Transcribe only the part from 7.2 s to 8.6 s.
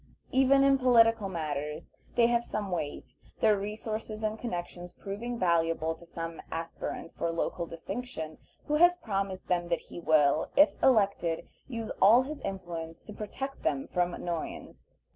local distinction